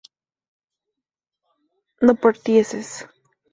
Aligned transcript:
no 2.05 2.15
partieses 2.15 3.05